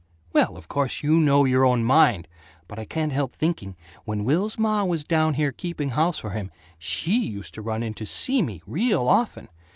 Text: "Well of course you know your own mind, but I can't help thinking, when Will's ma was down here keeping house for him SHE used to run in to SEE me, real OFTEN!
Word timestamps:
"Well 0.33 0.57
of 0.57 0.67
course 0.67 1.03
you 1.03 1.17
know 1.19 1.45
your 1.45 1.63
own 1.63 1.83
mind, 1.83 2.27
but 2.67 2.79
I 2.79 2.85
can't 2.85 3.11
help 3.13 3.33
thinking, 3.33 3.75
when 4.03 4.23
Will's 4.23 4.57
ma 4.57 4.83
was 4.83 5.03
down 5.03 5.35
here 5.35 5.51
keeping 5.51 5.89
house 5.89 6.17
for 6.17 6.31
him 6.31 6.49
SHE 6.79 7.19
used 7.27 7.53
to 7.53 7.61
run 7.61 7.83
in 7.83 7.93
to 7.93 8.05
SEE 8.07 8.41
me, 8.41 8.63
real 8.65 9.07
OFTEN! 9.07 9.47